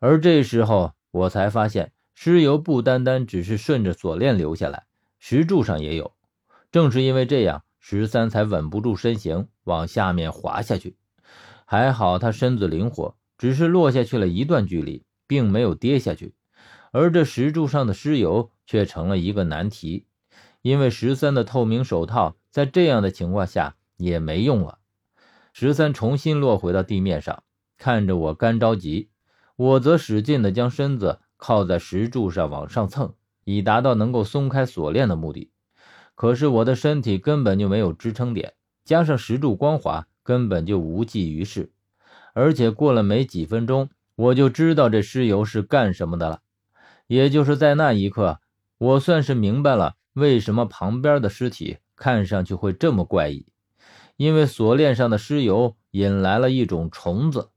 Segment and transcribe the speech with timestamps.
[0.00, 4.84] 而这时候我才发现，尸油不单单只是顺着锁链流下来，
[5.18, 6.14] 石柱上也有。
[6.70, 10.96] 正是因为这样，十三才稳不住身形往下面滑下去。
[11.64, 16.34] 还好他身子灵活，只是落下去了一段距离，并没有跌下去。
[16.92, 20.06] 而这石柱上的尸油却成了一个难题，
[20.62, 24.78] 因为十三的透明手套在这样的情况下也没用了。
[25.52, 27.42] 十三重新落回到地面上，
[27.76, 29.10] 看着我干着急，
[29.58, 33.12] 我则使劲地将身子靠在石柱上往上蹭，
[33.42, 35.50] 以达到能够松开锁链的目的。
[36.14, 38.54] 可是我的身体根本就没有支撑点，
[38.84, 41.72] 加上石柱光滑，根本就无济于事。
[42.34, 46.40] 而且过了没几分钟，我就知道这尸油是干什么的了。
[47.08, 48.38] 也就是在那一刻，
[48.78, 53.44] 我算是明白了为什么旁边的尸体看上去会这么怪异，
[54.16, 57.50] 因为锁链上的尸油引来了一种虫子。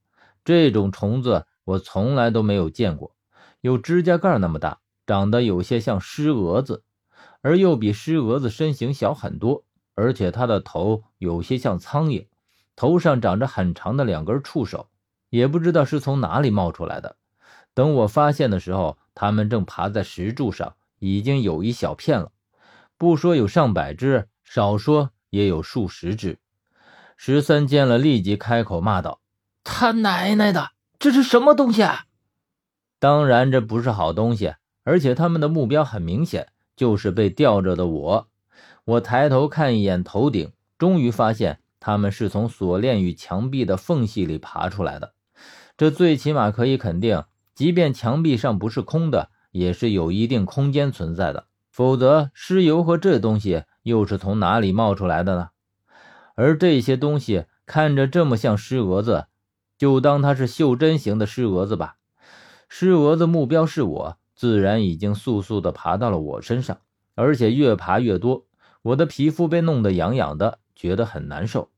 [0.44, 3.16] 这种虫子我从来都没有见过，
[3.62, 6.84] 有指甲盖那么大，长得有些像狮蛾子。
[7.42, 9.64] 而又比狮蛾子身形小很多，
[9.96, 12.28] 而且它的头有些像苍蝇，
[12.76, 14.90] 头上长着很长的两根触手，
[15.30, 17.16] 也不知道是从哪里冒出来的。
[17.74, 22.32] 等我发现的时候，它们正爬在石柱上，已经有一小片了，
[22.98, 26.38] 不说有上百只，少说也有数十只。
[27.18, 29.22] 十三见了，立即开口骂道
[29.64, 30.72] ：“他奶奶的，
[31.02, 32.06] 这是什么东西啊？”
[32.98, 34.54] 当然，这不是好东西，
[34.86, 36.48] 而且他们的目标很明显。
[36.74, 38.28] 就是被吊着的我，
[38.86, 45.14] 我抬头看一眼头顶，终于发现他们是从锁链与墙壁的缝隙里爬出来的。
[45.78, 51.46] 这最起码可以肯定，即便墙壁上不是空的，也是有一定空间存在的。
[51.70, 55.50] 否则，尸油和这东西又是从哪里冒出来的呢？
[56.34, 59.28] 而这些东西看着这么像尸蛾子，
[59.82, 61.96] 就当它是袖珍型的狮蛾子吧。
[62.70, 64.18] 狮蛾子目标是我。
[64.36, 66.78] 自然已经速速地爬到了我身上，
[67.16, 68.46] 而且越爬越多，
[68.84, 71.72] 我的皮肤被弄得痒痒的，觉得很难受。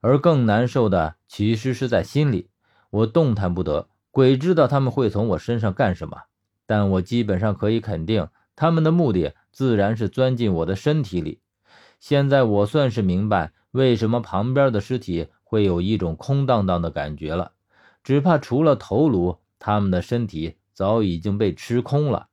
[0.00, 2.50] 而更难受的其实是在心里，
[2.90, 6.22] 我动弹不得，鬼知道他们会从我身上干什么。
[6.66, 8.26] 但我基本上可以肯定，
[8.56, 11.40] 他们的目的自然是钻进我的身体里。
[12.00, 17.52] 现在我算是明白为什么旁边的尸体会有一种空荡荡的感觉了，
[18.04, 20.56] 只怕除了头颅，他们的身体。
[20.74, 22.28] 早已经被吃空了，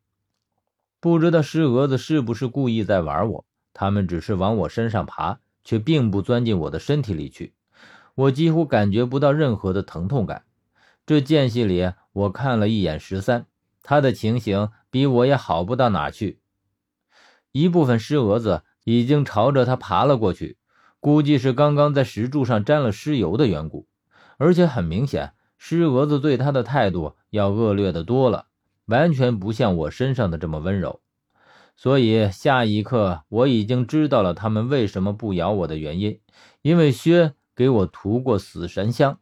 [0.99, 3.45] 不知道尸蛾子是不是故意在玩我？
[3.73, 7.55] 他们只是往我身上爬，却并不钻进我的身体里去。
[8.13, 10.43] 我几乎感觉不到任何的疼痛感。
[11.07, 13.47] 这间隙里，我看了一眼十三，
[13.81, 16.39] 他的情形比我也好不到哪去。
[17.51, 20.59] 一部分尸蛾子已经朝着他爬了过去，
[21.05, 23.85] 估计是刚刚在石柱上沾了尸油的缘故，
[24.37, 25.33] 而且很明显。
[25.55, 28.47] 尸蛾子对他的态度要恶劣的多了，
[28.87, 31.01] 完全不像我身上的这么温柔。
[31.75, 36.19] 所以下一刻我已经知道了他们为什么不咬我的原因，
[36.63, 39.19] 因为薛给我涂过死神香。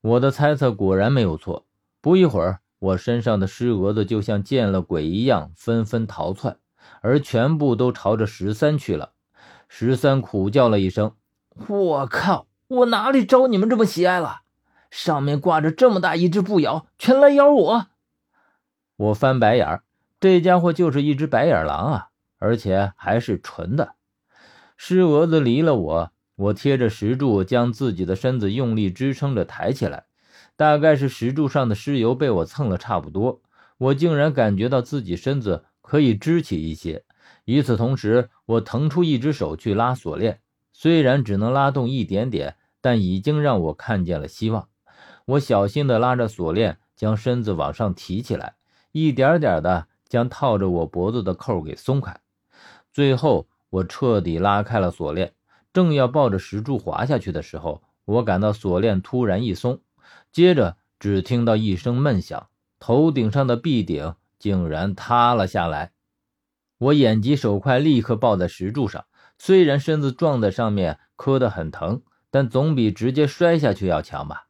[0.00, 1.64] 我的猜测果然没有错。
[2.00, 6.56] 不一会儿，我身上的尸蛾子就像见了鬼一样，纷纷逃窜，
[7.02, 9.12] 而全部都朝着十三去了。
[9.68, 11.14] 十三苦叫了一声
[11.68, 12.46] ：“我靠！
[12.68, 14.40] 我哪里招你们这么喜爱了？”
[14.90, 17.86] 上面挂着这么大一只不咬，全来咬我！
[18.96, 19.82] 我翻白眼儿，
[20.18, 22.08] 这家伙就是一只白眼狼啊，
[22.38, 23.94] 而且还是纯的。
[24.76, 30.06] 狮蛾子离了我，我贴着石柱，将自己的身子用力支撑着抬起来。
[30.56, 33.42] 大概是石柱上的尸油被我蹭了差不多，
[33.76, 37.04] 我竟然感觉到自己身子可以支起一些。
[37.44, 40.40] 与此同时，我腾出一只手去拉锁链，
[40.72, 44.68] 虽然只能拉动一点点，但已经让我看见了希望。
[45.24, 48.54] 我小心地拉着锁链，将身子往上提起来，
[48.92, 52.18] 一点点地将套着我脖子的扣给松开。
[52.92, 55.32] 最后，我彻底拉开了锁链，
[55.72, 59.80] 正要抱着石柱滑下去的时候，我感到锁链突然一松，
[60.32, 62.48] 接着只听到一声闷响，
[62.80, 65.92] 头顶上的壁顶竟然塌了下来。
[66.78, 69.04] 我眼疾手快，立刻抱在石柱上，
[69.36, 74.46] 虽然身子撞在上面磕得很疼，但总比直接摔下去要强吧。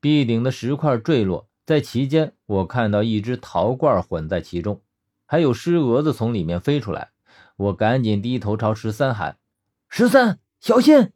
[0.00, 4.82] 壁顶的石块坠落，在其间，我看到一只陶罐混在其中，
[5.24, 7.10] 还有狮蛾子从里面飞出来。
[7.56, 9.38] 我赶紧低头朝十三喊
[9.88, 11.12] ：“十三，小心！”